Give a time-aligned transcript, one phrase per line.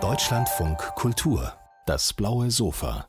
[0.00, 1.52] Deutschlandfunk Kultur,
[1.86, 3.06] das blaue Sofa.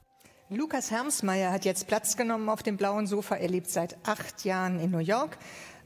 [0.50, 3.34] Lukas Hermsmeier hat jetzt Platz genommen auf dem blauen Sofa.
[3.34, 5.40] Er lebt seit acht Jahren in New York,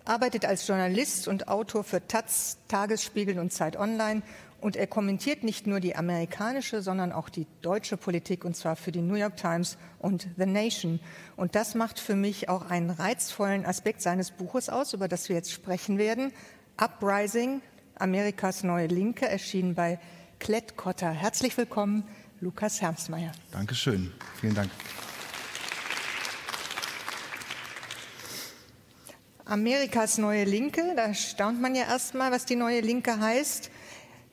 [0.03, 4.21] arbeitet als Journalist und Autor für Taz, Tagesspiegel und Zeit Online
[4.59, 8.91] und er kommentiert nicht nur die amerikanische, sondern auch die deutsche Politik, und zwar für
[8.91, 10.99] die New York Times und The Nation.
[11.37, 15.37] Und das macht für mich auch einen reizvollen Aspekt seines Buches aus, über das wir
[15.37, 16.33] jetzt sprechen werden.
[16.75, 17.61] Uprising,
[17.99, 19.99] Amerikas neue Linke, erschienen bei
[20.39, 21.11] Klett-Cotta.
[21.11, 22.03] Herzlich willkommen,
[22.39, 23.33] Lukas Hermsmeier.
[23.51, 24.13] Dankeschön.
[24.39, 24.71] Vielen Dank.
[29.43, 33.69] Amerikas neue Linke, da staunt man ja erstmal, was die neue Linke heißt.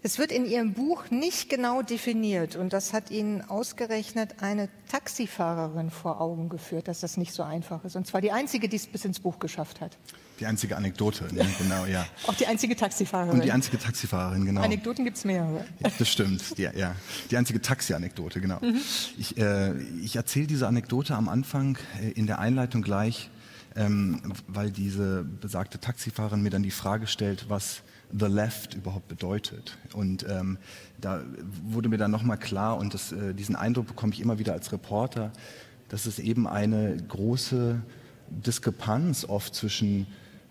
[0.07, 5.91] Es wird in Ihrem Buch nicht genau definiert und das hat Ihnen ausgerechnet eine Taxifahrerin
[5.91, 7.97] vor Augen geführt, dass das nicht so einfach ist.
[7.97, 9.99] Und zwar die einzige, die es bis ins Buch geschafft hat.
[10.39, 11.45] Die einzige Anekdote, ne?
[11.59, 12.07] genau, ja.
[12.29, 13.41] Auch die einzige Taxifahrerin.
[13.41, 14.61] Und die einzige Taxifahrerin, genau.
[14.61, 15.65] Anekdoten gibt es mehrere.
[15.81, 16.95] Ja, das stimmt, ja, ja.
[17.33, 18.61] Die einzige Taxi-Anekdote, genau.
[18.61, 18.81] Mhm.
[19.19, 23.29] Ich, äh, ich erzähle diese Anekdote am Anfang äh, in der Einleitung gleich,
[23.75, 29.79] ähm, weil diese besagte Taxifahrerin mir dann die Frage stellt, was The Left überhaupt bedeutet.
[29.93, 30.59] Und ähm,
[31.01, 31.23] da
[31.65, 34.73] wurde mir dann nochmal klar, und das, äh, diesen Eindruck bekomme ich immer wieder als
[34.73, 35.33] Reporter,
[35.89, 37.81] dass es eben eine große
[38.29, 40.07] Diskrepanz oft zwischen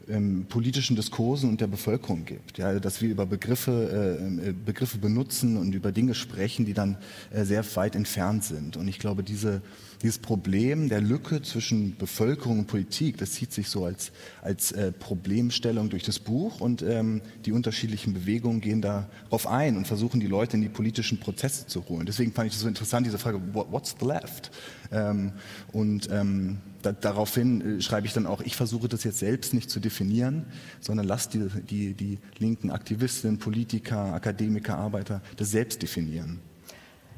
[0.07, 2.57] ähm, politischen Diskursen und der Bevölkerung gibt.
[2.57, 6.97] Ja, dass wir über Begriffe, äh, äh, Begriffe benutzen und über Dinge sprechen, die dann
[7.31, 8.77] äh, sehr weit entfernt sind.
[8.77, 9.61] Und ich glaube, diese,
[10.05, 14.11] dieses Problem der Lücke zwischen Bevölkerung und Politik, das zieht sich so als,
[14.43, 19.87] als äh, Problemstellung durch das Buch und ähm, die unterschiedlichen Bewegungen gehen darauf ein und
[19.87, 22.05] versuchen die Leute in die politischen Prozesse zu holen.
[22.05, 24.51] Deswegen fand ich das so interessant, diese Frage, what's the left?
[24.91, 25.31] Ähm,
[25.71, 29.71] und ähm, da, daraufhin äh, schreibe ich dann auch, ich versuche das jetzt selbst nicht
[29.71, 30.45] zu definieren,
[30.81, 36.41] sondern lass die, die, die linken Aktivistinnen, Politiker, Akademiker, Arbeiter das selbst definieren.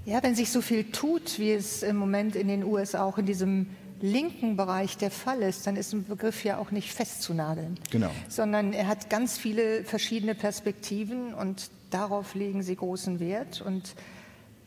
[0.07, 3.25] Ja, wenn sich so viel tut, wie es im Moment in den USA auch in
[3.25, 3.67] diesem
[3.99, 7.77] linken Bereich der Fall ist, dann ist ein Begriff ja auch nicht festzunageln.
[7.91, 8.09] Genau.
[8.29, 13.59] Sondern er hat ganz viele verschiedene Perspektiven und darauf legen sie großen Wert.
[13.59, 13.95] Und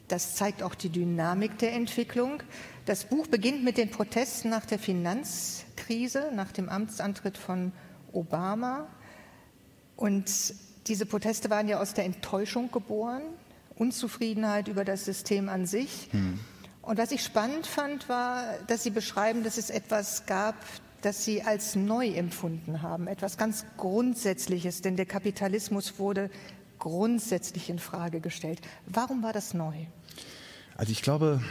[0.09, 2.43] das zeigt auch die Dynamik der Entwicklung.
[2.84, 7.72] Das Buch beginnt mit den Protesten nach der Finanzkrise, nach dem Amtsantritt von
[8.12, 8.89] Obama.
[9.97, 10.31] Und
[10.87, 13.22] diese Proteste waren ja aus der Enttäuschung geboren,
[13.81, 16.09] Unzufriedenheit über das System an sich.
[16.13, 16.39] Hm.
[16.83, 20.55] Und was ich spannend fand, war, dass Sie beschreiben, dass es etwas gab,
[21.03, 26.31] das Sie als neu empfunden haben, etwas ganz Grundsätzliches, denn der Kapitalismus wurde
[26.79, 28.61] grundsätzlich in Frage gestellt.
[28.87, 29.75] Warum war das neu?
[30.77, 31.43] Also ich glaube,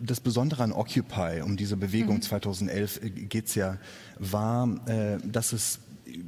[0.00, 2.22] das Besondere an Occupy, um diese Bewegung mhm.
[2.22, 3.76] 2011 geht es ja,
[4.18, 5.78] war, äh, dass es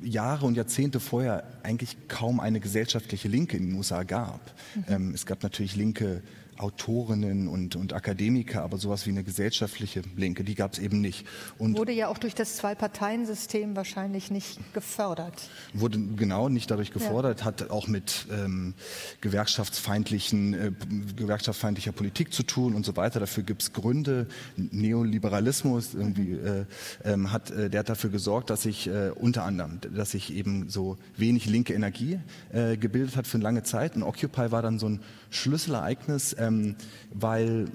[0.02, 4.40] Jahre und Jahrzehnte vorher eigentlich kaum eine gesellschaftliche Linke in den USA gab.
[4.74, 4.84] Mhm.
[4.88, 6.22] Ähm, es gab natürlich linke
[6.58, 11.26] Autorinnen und, und Akademiker, aber sowas wie eine gesellschaftliche Linke, die gab es eben nicht.
[11.58, 15.48] Und wurde ja auch durch das Zwei-Parteien-System wahrscheinlich nicht gefördert.
[15.72, 17.46] Wurde genau nicht dadurch gefordert, ja.
[17.46, 18.74] hat auch mit ähm,
[19.20, 20.72] gewerkschaftsfeindlichen, äh,
[21.16, 23.20] gewerkschaftsfeindlicher Politik zu tun und so weiter.
[23.20, 24.26] Dafür gibt es Gründe.
[24.56, 26.64] Neoliberalismus irgendwie äh,
[27.04, 30.68] äh, hat, äh, der hat dafür gesorgt, dass sich äh, unter anderem, dass sich eben
[30.68, 32.20] so wenig linke Energie
[32.52, 33.96] äh, gebildet hat für eine lange Zeit.
[33.96, 35.00] Und Occupy war dann so ein
[35.30, 36.76] Schlüsselereignis, ähm,
[37.12, 37.66] weil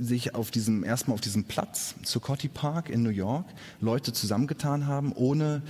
[0.00, 3.46] sich auf diesem erstmal auf diesem Platz, Zuccotti Park in New York,
[3.80, 5.62] Leute zusammengetan haben, ohne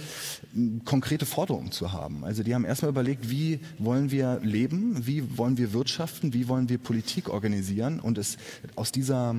[0.84, 2.24] konkrete Forderungen zu haben.
[2.24, 6.68] Also die haben erstmal überlegt, wie wollen wir leben, wie wollen wir wirtschaften, wie wollen
[6.68, 8.36] wir Politik organisieren und es
[8.76, 9.34] aus dieser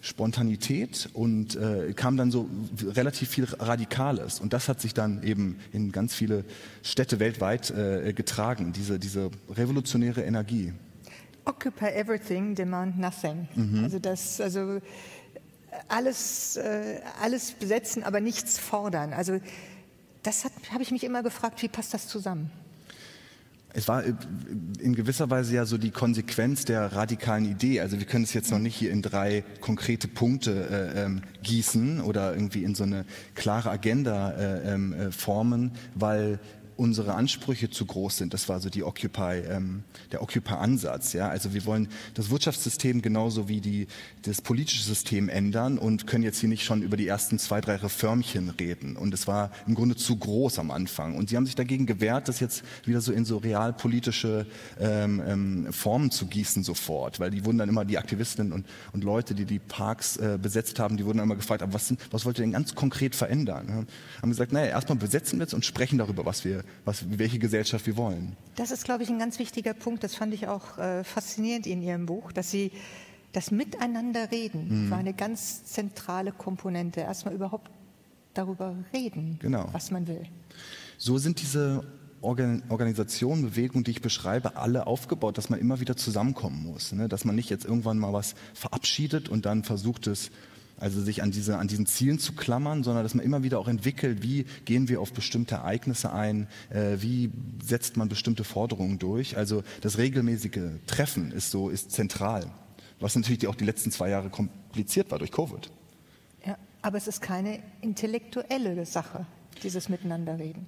[0.00, 2.48] Spontanität und äh, kam dann so
[2.84, 4.40] relativ viel Radikales.
[4.40, 6.44] Und das hat sich dann eben in ganz viele
[6.82, 10.72] Städte weltweit äh, getragen, diese, diese revolutionäre Energie.
[11.48, 13.48] Occupy everything, demand nothing.
[13.54, 13.84] Mhm.
[13.84, 14.80] Also das, also
[15.88, 19.12] alles, äh, alles besetzen, aber nichts fordern.
[19.12, 19.40] Also
[20.22, 22.50] das habe ich mich immer gefragt, wie passt das zusammen?
[23.74, 24.14] Es war äh,
[24.80, 27.80] in gewisser Weise ja so die Konsequenz der radikalen Idee.
[27.80, 32.00] Also wir können es jetzt noch nicht hier in drei konkrete Punkte äh, ähm, gießen
[32.00, 36.40] oder irgendwie in so eine klare Agenda äh, ähm, äh, formen, weil
[36.78, 38.32] unsere Ansprüche zu groß sind.
[38.32, 39.82] Das war so die Occupy, ähm,
[40.12, 41.12] der Occupy-Ansatz.
[41.12, 41.28] Ja?
[41.28, 43.88] Also wir wollen das Wirtschaftssystem genauso wie die,
[44.22, 47.76] das politische System ändern und können jetzt hier nicht schon über die ersten zwei, drei
[47.76, 48.96] Reformchen reden.
[48.96, 51.16] Und es war im Grunde zu groß am Anfang.
[51.16, 54.46] Und sie haben sich dagegen gewehrt, das jetzt wieder so in so realpolitische
[54.78, 57.18] ähm, ähm, Formen zu gießen sofort.
[57.18, 60.78] Weil die wurden dann immer, die Aktivistinnen und, und Leute, die die Parks äh, besetzt
[60.78, 63.88] haben, die wurden dann immer gefragt, aber was, was wollt ihr denn ganz konkret verändern?
[64.22, 67.86] Haben gesagt, naja, erstmal besetzen wir es und sprechen darüber, was wir was, welche Gesellschaft
[67.86, 68.36] wir wollen.
[68.56, 70.04] Das ist, glaube ich, ein ganz wichtiger Punkt.
[70.04, 72.72] Das fand ich auch äh, faszinierend in Ihrem Buch, dass Sie
[73.32, 74.90] das Miteinander reden mhm.
[74.90, 77.00] war eine ganz zentrale Komponente.
[77.00, 77.70] Erstmal überhaupt
[78.34, 79.68] darüber reden, genau.
[79.72, 80.22] was man will.
[80.96, 81.84] So sind diese
[82.20, 86.92] Organisationen, Bewegungen, die ich beschreibe, alle aufgebaut, dass man immer wieder zusammenkommen muss.
[86.92, 87.08] Ne?
[87.08, 90.30] Dass man nicht jetzt irgendwann mal was verabschiedet und dann versucht es,
[90.80, 93.68] also sich an, diese, an diesen Zielen zu klammern, sondern dass man immer wieder auch
[93.68, 97.30] entwickelt, wie gehen wir auf bestimmte Ereignisse ein, äh, wie
[97.62, 99.36] setzt man bestimmte Forderungen durch.
[99.36, 102.46] Also das regelmäßige Treffen ist so, ist zentral,
[103.00, 105.70] was natürlich auch die letzten zwei Jahre kompliziert war durch Covid.
[106.46, 109.26] Ja, aber es ist keine intellektuelle Sache,
[109.62, 110.66] dieses Miteinanderreden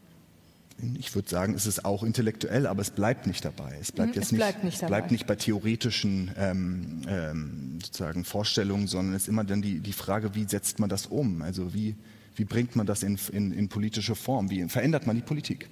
[0.98, 3.76] ich würde sagen, es ist auch intellektuell, aber es bleibt nicht dabei.
[3.80, 7.78] Es bleibt mhm, jetzt es bleibt nicht, nicht, es bleibt nicht bei theoretischen ähm, ähm,
[7.82, 11.42] sozusagen Vorstellungen, sondern es ist immer dann die, die Frage, wie setzt man das um?
[11.42, 11.96] Also wie,
[12.36, 14.50] wie bringt man das in, in, in politische Form?
[14.50, 15.68] Wie verändert man die Politik?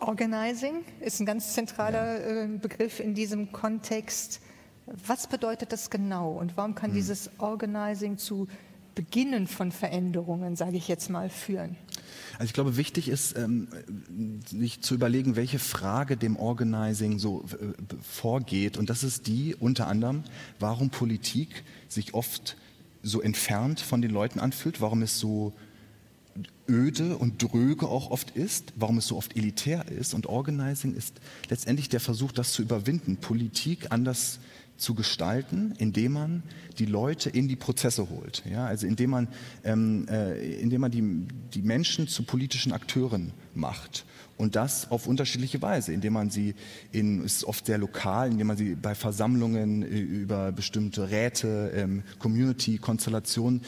[0.00, 2.44] Organizing ist ein ganz zentraler ja.
[2.44, 4.40] äh, Begriff in diesem Kontext.
[4.86, 6.96] Was bedeutet das genau und warum kann hm.
[6.96, 8.48] dieses Organizing zu
[8.94, 11.76] Beginnen von Veränderungen, sage ich jetzt mal, führen?
[12.34, 13.68] Also ich glaube, wichtig ist, ähm,
[14.46, 17.72] sich zu überlegen, welche Frage dem Organizing so äh,
[18.02, 18.76] vorgeht.
[18.76, 20.24] Und das ist die unter anderem,
[20.58, 22.56] warum Politik sich oft
[23.02, 25.52] so entfernt von den Leuten anfühlt, warum es so
[26.68, 30.14] öde und dröge auch oft ist, warum es so oft elitär ist.
[30.14, 34.38] Und Organizing ist letztendlich der Versuch, das zu überwinden, Politik anders
[34.76, 36.42] zu gestalten, indem man
[36.78, 38.44] die Leute in die Prozesse holt.
[38.48, 39.28] Ja, also indem man,
[39.64, 44.04] ähm, äh, indem man die, die Menschen zu politischen Akteuren macht.
[44.36, 46.54] Und das auf unterschiedliche Weise, indem man sie
[46.92, 52.04] in, ist oft sehr lokal, indem man sie bei Versammlungen äh, über bestimmte Räte, ähm,
[52.20, 53.62] Community-Konstellationen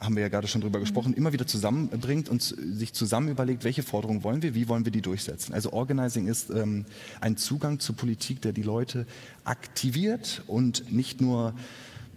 [0.00, 0.84] haben wir ja gerade schon drüber mhm.
[0.84, 4.92] gesprochen, immer wieder zusammenbringt und sich zusammen überlegt, welche Forderungen wollen wir, wie wollen wir
[4.92, 5.52] die durchsetzen.
[5.52, 6.86] Also Organizing ist ähm,
[7.20, 9.06] ein Zugang zur Politik, der die Leute
[9.44, 11.54] aktiviert und nicht nur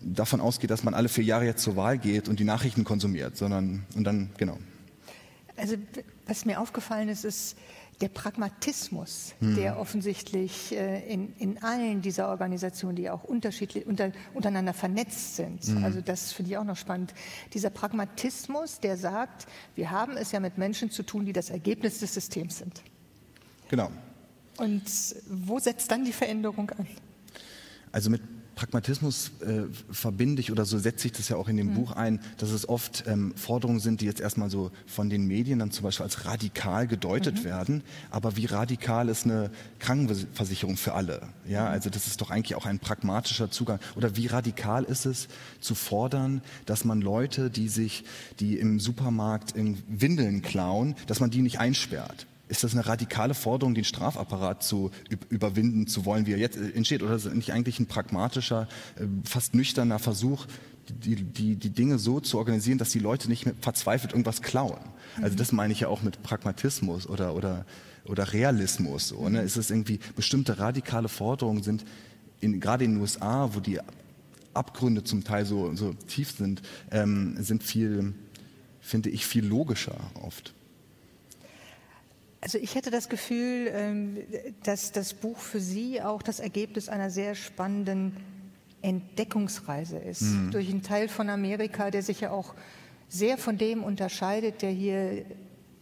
[0.02, 3.38] davon ausgeht, dass man alle vier Jahre jetzt zur Wahl geht und die Nachrichten konsumiert,
[3.38, 4.58] sondern und dann genau.
[5.56, 5.76] Also
[6.26, 7.58] was mir aufgefallen ist, ist
[8.01, 9.56] der Pragmatismus, hm.
[9.56, 15.63] der offensichtlich äh, in, in allen dieser Organisationen, die auch unterschiedlich unter, untereinander vernetzt sind,
[15.63, 15.84] hm.
[15.84, 17.13] also das finde ich auch noch spannend,
[17.54, 22.00] dieser Pragmatismus, der sagt, wir haben es ja mit Menschen zu tun, die das Ergebnis
[22.00, 22.81] des Systems sind.
[23.69, 23.92] Genau.
[24.57, 24.84] Und
[25.28, 26.88] wo setzt dann die Veränderung an?
[27.92, 28.22] Also mit
[28.56, 31.76] Pragmatismus äh, verbinde ich oder so setze ich das ja auch in dem mhm.
[31.76, 35.60] Buch ein, dass es oft ähm, Forderungen sind, die jetzt erstmal so von den Medien
[35.60, 37.44] dann zum Beispiel als radikal gedeutet mhm.
[37.46, 37.84] werden.
[38.12, 41.22] Aber wie radikal ist eine Krankenversicherung für alle?
[41.48, 41.72] Ja, mhm.
[41.72, 43.80] also das ist doch eigentlich auch ein pragmatischer Zugang.
[43.96, 45.28] Oder wie radikal ist es
[45.60, 48.04] zu fordern, dass man Leute, die sich,
[48.40, 52.28] die im Supermarkt in Windeln klauen, dass man die nicht einsperrt?
[52.50, 54.92] Ist das eine radikale Forderung, den Strafapparat zu
[55.30, 57.01] überwinden zu wollen, wie er jetzt äh, entsteht?
[57.01, 58.68] Oder ist es nicht eigentlich ein pragmatischer,
[58.98, 60.45] äh, fast nüchterner Versuch,
[60.90, 64.81] die, die, die Dinge so zu organisieren, dass die Leute nicht mehr verzweifelt irgendwas klauen?
[65.18, 65.38] Also mhm.
[65.38, 67.66] das meine ich ja auch mit Pragmatismus oder, oder,
[68.06, 69.07] oder Realismus.
[69.10, 69.42] So, ne?
[69.42, 71.86] Ist es irgendwie bestimmte radikale Forderungen sind,
[72.42, 73.80] in, gerade in den USA, wo die
[74.54, 76.62] Abgründe zum Teil so, so tief sind,
[76.92, 78.13] ähm, sind viel,
[78.81, 80.54] finde ich, viel logischer oft.
[82.44, 84.18] Also ich hätte das Gefühl, ähm,
[84.63, 88.18] dass das Buch für Sie auch das Ergebnis einer sehr spannenden
[88.82, 90.24] Entdeckungsreise ist.
[90.24, 90.51] Mhm.
[90.51, 92.53] Durch einen Teil von Amerika, der sich ja auch
[93.08, 95.24] sehr von dem unterscheidet, der hier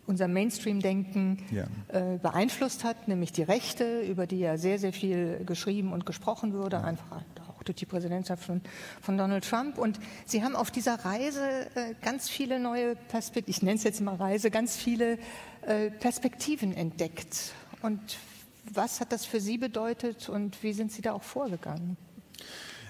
[0.06, 1.66] unser Mainstream-Denken ja.
[1.88, 6.54] Äh, beeinflusst hat, nämlich die Rechte, über die ja sehr, sehr viel geschrieben und gesprochen
[6.54, 6.84] wurde, ja.
[6.84, 8.62] einfach auch durch die Präsidentschaft von,
[9.02, 9.80] von, Donald Trump.
[9.80, 11.42] Und Sie haben auf dieser Reise
[11.76, 15.18] äh, ganz viele neue Perspektiven, ich nenne es jetzt mal Reise, ganz viele
[16.00, 17.54] Perspektiven entdeckt.
[17.82, 18.00] Und
[18.72, 21.98] was hat das für Sie bedeutet und wie sind Sie da auch vorgegangen?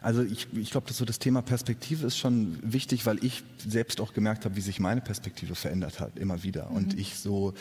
[0.02, 4.02] Also ich, ich glaube, dass so das Thema Perspektive ist schon wichtig, weil ich selbst
[4.02, 6.70] auch gemerkt habe, wie sich meine Perspektive verändert hat, immer wieder.
[6.72, 6.76] Mhm.
[6.76, 7.54] Und ich so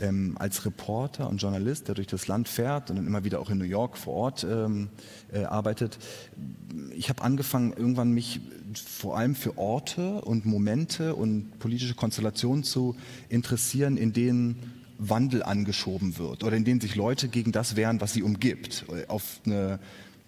[0.00, 3.50] ähm, als Reporter und Journalist, der durch das Land fährt und dann immer wieder auch
[3.50, 4.88] in New York vor Ort ähm,
[5.32, 5.98] äh, arbeitet,
[6.96, 8.40] ich habe angefangen, irgendwann mich
[8.74, 12.96] vor allem für Orte und Momente und politische Konstellationen zu
[13.28, 14.56] interessieren, in denen
[14.96, 19.40] Wandel angeschoben wird oder in denen sich Leute gegen das wehren, was sie umgibt, auf
[19.44, 19.78] eine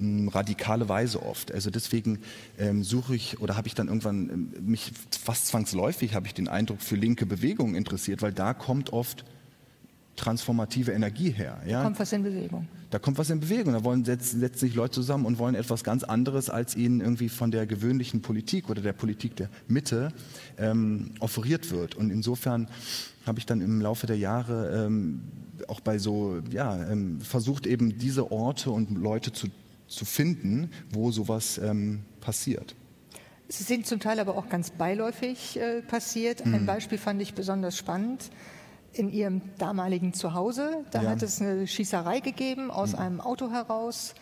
[0.00, 1.52] radikale Weise oft.
[1.52, 2.18] Also deswegen
[2.58, 6.48] ähm, suche ich oder habe ich dann irgendwann ähm, mich fast zwangsläufig habe ich den
[6.48, 9.24] Eindruck für linke Bewegungen interessiert, weil da kommt oft
[10.16, 11.60] transformative Energie her.
[11.66, 11.78] Ja?
[11.78, 12.68] Da kommt was in Bewegung.
[12.90, 13.72] Da kommt was in Bewegung.
[13.72, 17.28] Da wollen, setzen, setzen sich Leute zusammen und wollen etwas ganz anderes, als ihnen irgendwie
[17.28, 20.12] von der gewöhnlichen Politik oder der Politik der Mitte
[20.58, 21.96] ähm, offeriert wird.
[21.96, 22.68] Und insofern
[23.26, 25.22] habe ich dann im Laufe der Jahre ähm,
[25.68, 29.48] auch bei so, ja, ähm, versucht eben diese Orte und Leute zu,
[29.94, 32.74] zu finden, wo sowas ähm, passiert.
[33.48, 36.44] Sie sind zum Teil aber auch ganz beiläufig äh, passiert.
[36.44, 36.66] Ein mhm.
[36.66, 38.30] Beispiel fand ich besonders spannend
[38.92, 40.84] in ihrem damaligen Zuhause.
[40.90, 41.10] Da ja.
[41.10, 42.98] hat es eine Schießerei gegeben aus mhm.
[42.98, 44.14] einem Auto heraus.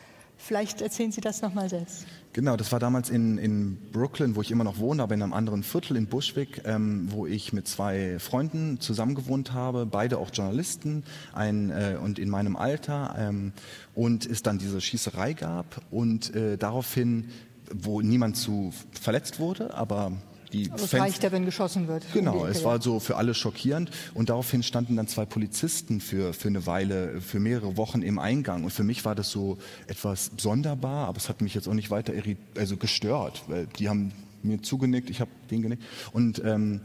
[0.45, 2.05] Vielleicht erzählen Sie das nochmal selbst.
[2.33, 5.33] Genau, das war damals in, in Brooklyn, wo ich immer noch wohne, aber in einem
[5.33, 11.05] anderen Viertel in Bushwick, ähm, wo ich mit zwei Freunden zusammengewohnt habe, beide auch Journalisten
[11.33, 13.15] ein, äh, und in meinem Alter.
[13.17, 13.53] Ähm,
[13.95, 17.29] und es dann diese Schießerei gab und äh, daraufhin,
[17.73, 20.11] wo niemand zu verletzt wurde, aber
[20.53, 22.05] die Aber es reicht ja, wenn geschossen wird.
[22.13, 23.91] Genau, es war so für alle schockierend.
[24.15, 28.65] Und daraufhin standen dann zwei Polizisten für, für eine Weile, für mehrere Wochen im Eingang.
[28.65, 31.91] Und für mich war das so etwas sonderbar, aber es hat mich jetzt auch nicht
[31.91, 32.13] weiter
[32.57, 35.83] also gestört, weil die haben mir zugenickt, ich habe denen genickt.
[36.13, 36.81] Und ähm,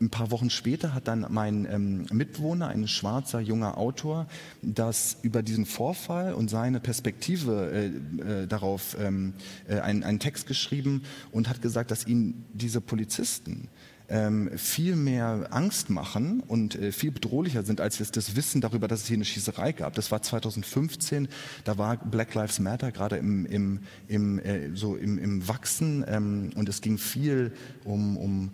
[0.00, 4.26] ein paar Wochen später hat dann mein ähm, Mitbewohner, ein schwarzer junger Autor,
[4.62, 9.34] das über diesen Vorfall und seine Perspektive äh, äh, darauf ähm,
[9.68, 13.68] äh, einen, einen Text geschrieben und hat gesagt, dass ihn diese Polizisten
[14.08, 18.86] ähm, viel mehr Angst machen und äh, viel bedrohlicher sind als jetzt das Wissen darüber,
[18.86, 19.94] dass es hier eine Schießerei gab.
[19.94, 21.28] Das war 2015,
[21.64, 26.50] da war Black Lives Matter gerade im, im, im, äh, so im, im Wachsen ähm,
[26.54, 27.52] und es ging viel
[27.84, 28.50] um, um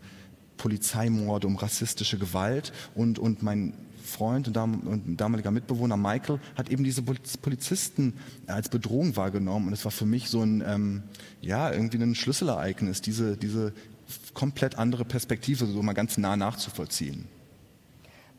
[0.61, 3.73] Polizeimorde, um rassistische Gewalt und, und mein
[4.05, 8.13] Freund und, dam und damaliger Mitbewohner Michael hat eben diese Polizisten
[8.47, 11.03] als Bedrohung wahrgenommen und es war für mich so ein, ähm,
[11.41, 13.73] ja, irgendwie ein Schlüsselereignis, diese, diese
[14.35, 17.27] komplett andere Perspektive so mal ganz nah nachzuvollziehen.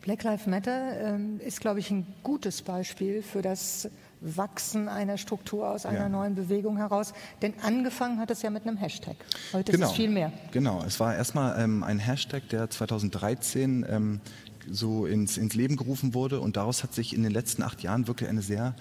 [0.01, 3.90] Black Lives Matter ähm, ist, glaube ich, ein gutes Beispiel für das
[4.22, 6.10] Wachsen einer Struktur aus einer ja.
[6.10, 7.13] neuen Bewegung heraus.
[7.42, 9.16] Denn angefangen hat es ja mit einem Hashtag.
[9.51, 9.86] Heute genau.
[9.86, 10.32] ist es viel mehr.
[10.51, 14.22] Genau, es war erstmal ähm, ein Hashtag, der 2013 ähm,
[14.70, 18.08] so ins, ins Leben gerufen wurde und daraus hat sich in den letzten acht Jahren
[18.08, 18.75] wirklich eine sehr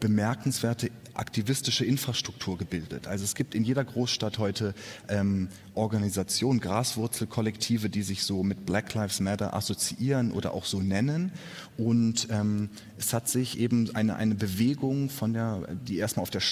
[0.00, 3.06] bemerkenswerte aktivistische Infrastruktur gebildet.
[3.06, 4.74] Also es gibt in jeder Großstadt heute
[5.08, 11.32] ähm, Organisationen, Graswurzelkollektive, die sich so mit Black Lives Matter assoziieren oder auch so nennen.
[11.78, 16.42] Und ähm, es hat sich eben eine, eine Bewegung von der, die erstmal auf der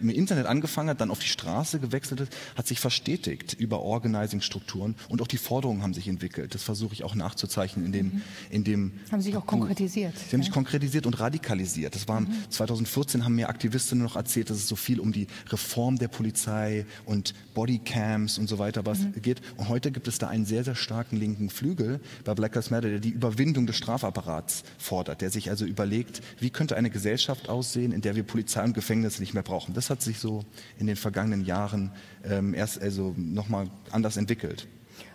[0.00, 4.96] im Internet angefangen hat, dann auf die Straße gewechselt ist, hat sich verstetigt über Organizing-Strukturen
[5.08, 6.54] und auch die Forderungen haben sich entwickelt.
[6.54, 8.22] Das versuche ich auch nachzuzeichnen in dem, mhm.
[8.50, 8.92] in dem.
[9.10, 10.14] Haben sich auch konkretisiert.
[10.18, 11.94] Sie haben sich konkretisiert und radikalisiert.
[11.94, 12.50] Das waren mhm.
[12.50, 16.84] 2014 haben mir Aktivistinnen noch erzählt, dass es so viel um die Reform der Polizei
[17.06, 19.22] und Bodycams und so weiter was mhm.
[19.22, 19.40] geht.
[19.56, 22.90] Und heute gibt es da einen sehr, sehr starken linken Flügel bei Black Lives Matter,
[22.90, 27.92] der die Überwindung des Strafapparats fordert, der sich also überlegt, wie könnte eine Gesellschaft aussehen,
[27.92, 29.72] in der wir Polizei und Gefängnis nicht mehr brauchen.
[29.72, 30.44] Das hat sich so
[30.78, 31.92] in den vergangenen Jahren
[32.24, 34.68] ähm, erst also nochmal anders entwickelt.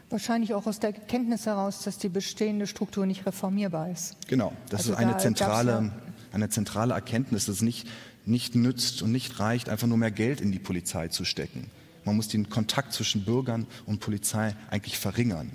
[0.09, 4.15] Wahrscheinlich auch aus der Kenntnis heraus, dass die bestehende Struktur nicht reformierbar ist.
[4.27, 5.91] Genau, das also ist eine zentrale,
[6.31, 7.87] eine zentrale Erkenntnis, dass es nicht,
[8.27, 11.69] nicht nützt und nicht reicht, einfach nur mehr Geld in die Polizei zu stecken.
[12.05, 15.51] Man muss den Kontakt zwischen Bürgern und Polizei eigentlich verringern.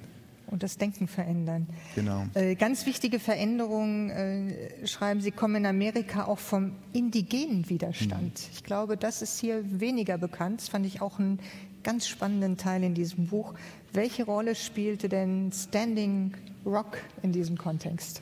[0.46, 1.66] Und das Denken verändern.
[1.94, 2.26] Genau.
[2.34, 8.22] Äh, ganz wichtige Veränderungen, äh, schreiben Sie, kommen in Amerika auch vom indigenen Widerstand.
[8.22, 8.50] Mhm.
[8.52, 10.60] Ich glaube, das ist hier weniger bekannt.
[10.60, 11.38] Das fand ich auch einen
[11.82, 13.54] ganz spannenden Teil in diesem Buch.
[13.94, 16.34] Welche Rolle spielte denn Standing
[16.66, 18.20] Rock in diesem Kontext?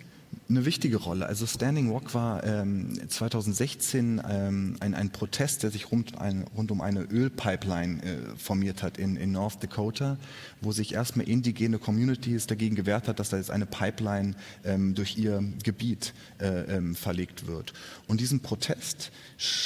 [0.51, 1.27] Eine wichtige Rolle.
[1.27, 6.71] Also Standing Rock war ähm, 2016 ähm, ein, ein Protest, der sich rund, ein, rund
[6.71, 10.19] um eine Ölpipeline äh, formiert hat in, in North Dakota,
[10.61, 15.17] wo sich erstmal indigene Communities dagegen gewehrt hat, dass da jetzt eine Pipeline ähm, durch
[15.17, 17.73] ihr Gebiet äh, ähm, verlegt wird.
[18.09, 19.13] Und diesen Protest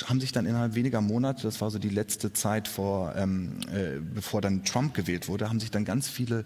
[0.06, 4.00] haben sich dann innerhalb weniger Monate, das war so die letzte Zeit vor, ähm, äh,
[4.14, 6.44] bevor dann Trump gewählt wurde, haben sich dann ganz viele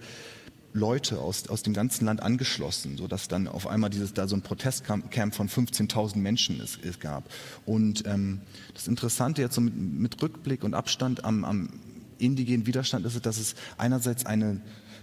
[0.73, 4.43] Leute aus, aus dem ganzen Land angeschlossen, sodass dann auf einmal dieses, da so ein
[4.43, 7.25] Protestcamp von 15.000 Menschen es, es gab.
[7.65, 8.41] Und ähm,
[8.75, 11.71] das Interessante jetzt so mit, mit Rückblick und Abstand am, am
[12.19, 14.61] indigenen Widerstand ist, dass es einerseits eine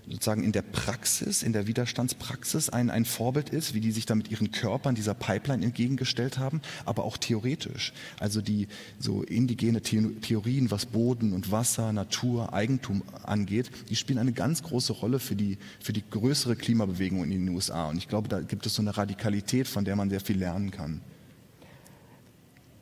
[0.10, 4.16] sozusagen in der Praxis, in der Widerstandspraxis ein, ein Vorbild ist, wie die sich da
[4.16, 7.94] mit ihren Körpern dieser Pipeline entgegengestellt haben, aber auch theoretisch.
[8.20, 8.68] Also die
[9.00, 14.94] so indigene Theorien, was Boden und Wasser, Natur, Eigentum angeht, die spielen eine ganz große
[14.94, 17.90] Rolle für die, für die größere Klimabewegung in den USA.
[17.90, 20.72] Und ich glaube, da gibt es so eine Radikalität, von der man sehr viel lernen
[20.72, 21.02] kann.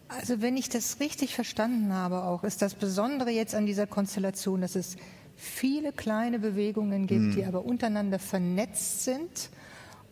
[0.07, 4.61] Also wenn ich das richtig verstanden habe auch, ist das Besondere jetzt an dieser Konstellation,
[4.61, 4.95] dass es
[5.35, 7.35] viele kleine Bewegungen gibt, mhm.
[7.35, 9.49] die aber untereinander vernetzt sind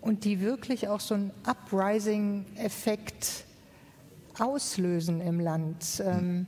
[0.02, 3.46] und die wirklich auch so einen Uprising-Effekt
[4.40, 6.04] auslösen im Land.
[6.06, 6.48] Ähm,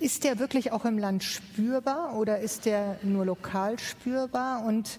[0.00, 4.64] ist der wirklich auch im Land spürbar oder ist der nur lokal spürbar?
[4.64, 4.98] Und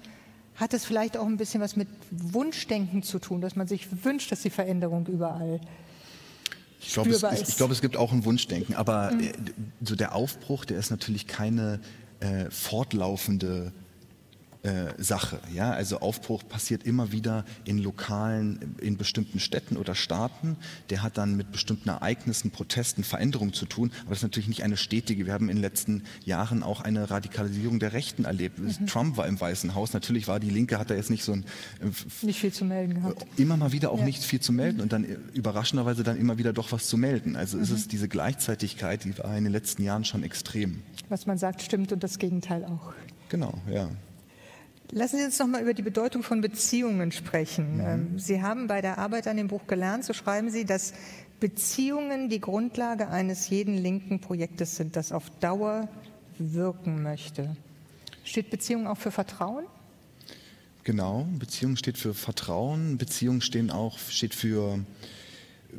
[0.56, 4.32] hat es vielleicht auch ein bisschen was mit Wunschdenken zu tun, dass man sich wünscht,
[4.32, 5.60] dass die Veränderung überall
[6.80, 9.32] ich glaube, es, ich, glaube, es gibt auch ein Wunschdenken, aber mhm.
[9.82, 11.80] so der Aufbruch, der ist natürlich keine
[12.20, 13.72] äh, fortlaufende
[14.68, 15.40] äh, Sache.
[15.54, 15.72] Ja?
[15.72, 20.58] Also Aufbruch passiert immer wieder in lokalen, in bestimmten Städten oder Staaten.
[20.90, 23.92] Der hat dann mit bestimmten Ereignissen, Protesten, Veränderungen zu tun.
[24.02, 25.26] Aber das ist natürlich nicht eine stetige.
[25.26, 28.60] Wir haben in den letzten Jahren auch eine Radikalisierung der Rechten erlebt.
[28.60, 28.88] Mhm.
[28.88, 29.94] Trump war im Weißen Haus.
[29.94, 31.46] Natürlich war die Linke, hat da jetzt nicht so ein...
[31.80, 33.26] Äh, nicht viel zu melden gehabt.
[33.38, 34.06] Immer mal wieder auch ja.
[34.06, 37.38] nicht viel zu melden und dann äh, überraschenderweise dann immer wieder doch was zu melden.
[37.38, 37.64] Also mhm.
[37.64, 40.82] ist es diese Gleichzeitigkeit, die war in den letzten Jahren schon extrem.
[41.08, 42.94] Was man sagt, stimmt und das Gegenteil auch.
[43.30, 43.90] Genau, ja.
[44.92, 47.76] Lassen Sie uns noch mal über die Bedeutung von Beziehungen sprechen.
[47.76, 47.82] Mhm.
[47.82, 50.94] Ähm, Sie haben bei der Arbeit an dem Buch gelernt, so schreiben Sie, dass
[51.40, 55.88] Beziehungen die Grundlage eines jeden linken Projektes sind, das auf Dauer
[56.40, 57.56] wirken möchte.
[58.24, 59.66] Steht Beziehung auch für Vertrauen?
[60.84, 64.80] Genau, Beziehung steht für Vertrauen, Beziehung stehen auch, steht für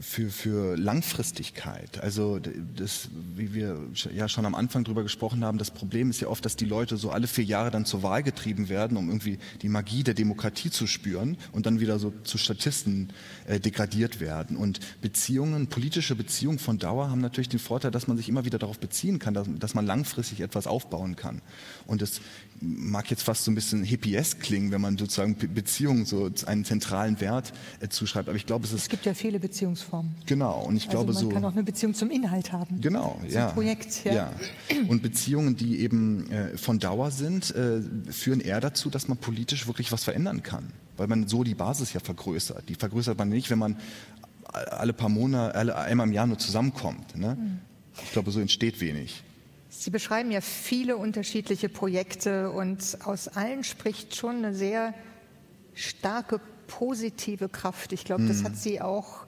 [0.01, 2.01] für, für Langfristigkeit.
[2.03, 2.39] Also
[2.77, 3.79] das, wie wir
[4.15, 6.97] ja schon am Anfang drüber gesprochen haben, das Problem ist ja oft, dass die Leute
[6.97, 10.71] so alle vier Jahre dann zur Wahl getrieben werden, um irgendwie die Magie der Demokratie
[10.71, 13.11] zu spüren und dann wieder so zu Statisten
[13.47, 14.57] äh, degradiert werden.
[14.57, 18.59] Und Beziehungen, politische Beziehungen von Dauer haben natürlich den Vorteil, dass man sich immer wieder
[18.59, 21.43] darauf beziehen kann, dass, dass man langfristig etwas aufbauen kann.
[21.87, 22.21] Und es
[22.61, 27.21] mag jetzt fast so ein bisschen hippiesk klingen, wenn man sozusagen Beziehungen so einen zentralen
[27.21, 28.29] Wert äh, zuschreibt.
[28.29, 28.83] Aber ich glaube, es ist.
[28.83, 29.88] Es gibt ja viele Beziehungsformen.
[30.27, 30.65] Genau.
[30.65, 31.27] Und ich also glaube man so.
[31.27, 32.81] Man kann auch eine Beziehung zum Inhalt haben.
[32.81, 33.19] Genau.
[33.21, 33.49] Zum ja.
[33.49, 34.05] Projekt.
[34.05, 34.13] Ja.
[34.13, 34.33] ja.
[34.89, 37.81] Und Beziehungen, die eben äh, von Dauer sind, äh,
[38.11, 40.73] führen eher dazu, dass man politisch wirklich was verändern kann.
[40.97, 42.69] Weil man so die Basis ja vergrößert.
[42.69, 43.77] Die vergrößert man nicht, wenn man
[44.53, 47.17] alle paar Monate, alle, einmal im Jahr nur zusammenkommt.
[47.17, 47.37] Ne?
[47.39, 47.59] Mhm.
[48.03, 49.23] Ich glaube, so entsteht wenig.
[49.71, 54.95] Sie beschreiben ja viele unterschiedliche Projekte und aus allen spricht schon eine sehr
[55.75, 57.93] starke positive Kraft.
[57.93, 58.57] Ich glaube, das hat mhm.
[58.57, 59.27] Sie auch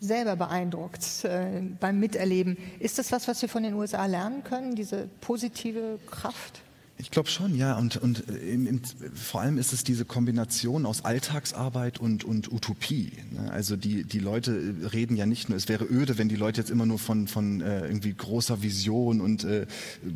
[0.00, 2.56] selber beeindruckt äh, beim Miterleben.
[2.78, 6.62] Ist das was, was wir von den USA lernen können, diese positive Kraft?
[6.98, 7.76] Ich glaube schon, ja.
[7.76, 8.80] Und, und äh, im, im,
[9.14, 13.12] vor allem ist es diese Kombination aus Alltagsarbeit und, und Utopie.
[13.32, 13.50] Ne?
[13.52, 16.60] Also die, die Leute äh, reden ja nicht nur, es wäre öde, wenn die Leute
[16.60, 19.66] jetzt immer nur von, von äh, irgendwie großer Vision und äh,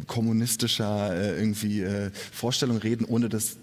[0.06, 3.58] kommunistischer äh, irgendwie äh, Vorstellung reden, ohne dass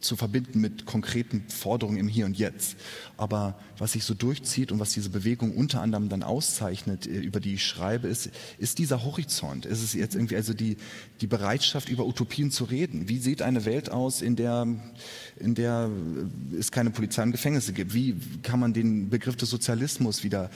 [0.00, 2.76] zu verbinden mit konkreten Forderungen im Hier und Jetzt.
[3.16, 7.40] Aber was sich so durchzieht und was diese Bewegung unter anderem dann auszeichnet, äh, über
[7.40, 9.66] die ich schreibe, ist, ist dieser Horizont.
[9.66, 10.76] Ist es jetzt irgendwie also die,
[11.20, 13.08] die Bereitschaft, über Utopien zu reden?
[13.08, 14.66] Wie sieht eine Welt aus, in der,
[15.38, 15.90] in der
[16.58, 17.94] es keine Polizei und Gefängnisse gibt?
[17.94, 20.50] Wie kann man den Begriff des Sozialismus wieder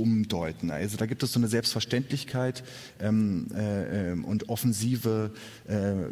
[0.00, 0.70] umdeuten.
[0.70, 2.64] Also da gibt es so eine Selbstverständlichkeit
[3.00, 5.30] ähm, äh, ähm, und offensive
[5.68, 6.06] äh,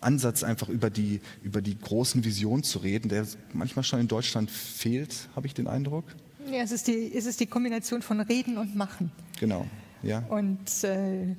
[0.00, 4.50] Ansatz, einfach über die, über die großen Visionen zu reden, der manchmal schon in Deutschland
[4.50, 6.04] fehlt, habe ich den Eindruck.
[6.50, 9.12] Ja, es ist, die, es ist die Kombination von Reden und Machen.
[9.38, 9.66] Genau,
[10.02, 10.20] ja.
[10.28, 11.36] Und äh,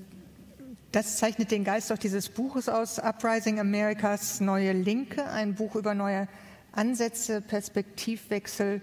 [0.91, 5.93] das zeichnet den Geist auch dieses Buches aus, Uprising Americas Neue Linke, ein Buch über
[5.93, 6.27] neue
[6.71, 8.81] Ansätze, Perspektivwechsel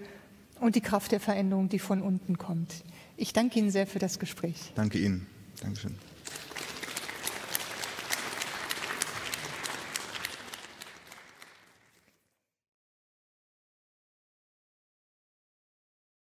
[0.60, 2.84] und die Kraft der Veränderung, die von unten kommt.
[3.16, 4.72] Ich danke Ihnen sehr für das Gespräch.
[4.74, 5.26] Danke Ihnen.
[5.60, 5.94] Dankeschön.